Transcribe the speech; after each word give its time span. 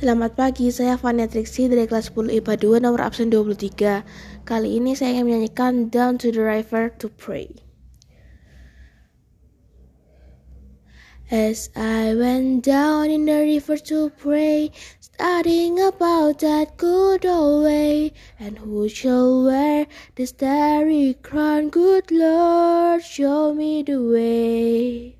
Selamat 0.00 0.32
pagi, 0.32 0.72
saya 0.72 0.96
Fania 0.96 1.28
Trixie 1.28 1.68
dari 1.68 1.84
kelas 1.84 2.08
10 2.16 2.32
IPA 2.40 2.80
2 2.80 2.80
nomor 2.80 3.04
absen 3.04 3.28
23. 3.28 4.00
Kali 4.48 4.80
ini 4.80 4.96
saya 4.96 5.12
ingin 5.12 5.28
menyanyikan 5.28 5.92
Down 5.92 6.16
to 6.16 6.32
the 6.32 6.40
River 6.40 6.88
to 6.96 7.12
Pray. 7.20 7.52
As 11.28 11.68
I 11.76 12.16
went 12.16 12.64
down 12.64 13.12
in 13.12 13.28
the 13.28 13.44
river 13.44 13.76
to 13.92 14.08
pray, 14.16 14.72
studying 15.04 15.76
about 15.76 16.40
that 16.40 16.80
good 16.80 17.28
old 17.28 17.68
way, 17.68 18.16
and 18.40 18.56
who 18.56 18.88
shall 18.88 19.44
wear 19.44 19.84
the 20.16 20.24
starry 20.24 21.12
crown, 21.20 21.68
good 21.68 22.08
Lord, 22.08 23.04
show 23.04 23.52
me 23.52 23.84
the 23.84 24.00
way. 24.00 25.19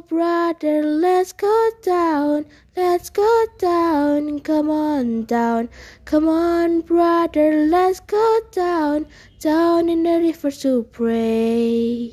brother, 0.00 0.82
let's 0.82 1.32
go 1.32 1.70
down, 1.82 2.46
let's 2.76 3.10
go 3.10 3.46
down, 3.58 4.40
come 4.40 4.70
on 4.70 5.24
down, 5.24 5.68
come 6.04 6.28
on, 6.28 6.80
brother, 6.80 7.66
let's 7.66 8.00
go 8.00 8.40
down, 8.52 9.06
down 9.40 9.88
in 9.88 10.02
the 10.02 10.18
river 10.18 10.50
to 10.50 10.82
pray. 10.84 12.12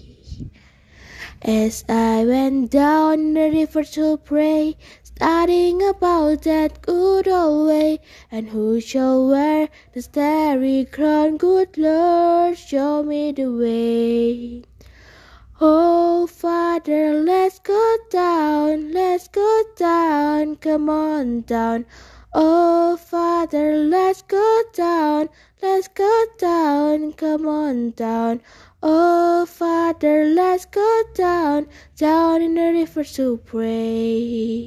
As 1.41 1.83
I 1.89 2.23
went 2.25 2.71
down 2.71 3.33
the 3.33 3.49
river 3.51 3.83
to 3.83 4.17
pray, 4.17 4.77
studying 5.03 5.81
about 5.87 6.43
that 6.43 6.81
good 6.81 7.27
old 7.27 7.67
way, 7.67 7.99
and 8.31 8.47
who 8.49 8.79
shall 8.79 9.27
wear 9.27 9.69
the 9.93 10.01
starry 10.01 10.87
crown, 10.91 11.37
good 11.37 11.77
Lord, 11.77 12.57
show 12.57 13.03
me 13.03 13.31
the 13.31 13.51
way. 13.51 14.63
Oh, 15.61 16.25
Father, 16.25 17.13
let's 17.13 17.59
go 17.59 17.97
down, 18.09 18.91
let's 18.91 19.27
go 19.27 19.63
down, 19.75 20.55
come 20.55 20.89
on 20.89 21.41
down. 21.41 21.85
Oh, 22.33 22.97
Father, 22.97 23.77
let's 23.77 24.23
go 24.23 24.63
down, 24.73 25.29
let's 25.61 25.87
go 25.89 26.25
down, 26.39 27.13
come 27.13 27.47
on 27.47 27.91
down. 27.91 28.41
Oh, 28.81 29.45
Father, 29.45 30.25
let's 30.25 30.65
go 30.65 31.03
down, 31.13 31.67
down 31.97 32.41
in 32.41 32.55
the 32.55 32.71
river 32.71 33.03
to 33.03 33.37
pray. 33.37 34.62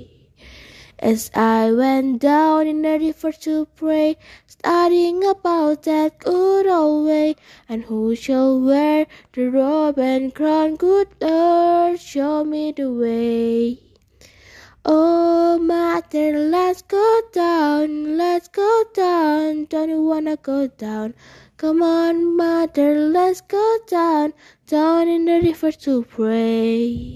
As 0.98 1.30
I 1.34 1.72
went 1.72 2.22
down 2.22 2.66
in 2.66 2.80
the 2.80 2.98
river 2.98 3.30
to 3.30 3.66
pray, 3.76 4.16
studying 4.46 5.22
about 5.24 5.82
that 5.82 6.18
good 6.18 6.66
old 6.66 7.06
way, 7.06 7.36
and 7.68 7.84
who 7.84 8.16
shall 8.16 8.58
wear 8.58 9.06
the 9.34 9.48
robe 9.50 9.98
and 9.98 10.34
crown, 10.34 10.76
good 10.76 11.08
Lord, 11.20 12.00
show 12.00 12.44
me 12.44 12.72
the 12.72 12.90
way. 12.90 13.78
Oh, 14.86 15.58
mother, 15.58 16.38
let's 16.38 16.80
go 16.80 17.20
down, 17.32 18.16
let's 18.16 18.48
go 18.48 18.84
down, 18.94 19.66
don't 19.66 19.90
you 19.90 20.02
wanna 20.02 20.36
go 20.36 20.68
down? 20.68 21.12
Come 21.58 21.82
on, 21.82 22.36
mother, 22.36 22.94
let's 23.10 23.42
go 23.42 23.78
down, 23.86 24.32
down 24.66 25.08
in 25.08 25.26
the 25.26 25.40
river 25.42 25.72
to 25.72 26.04
pray. 26.04 27.15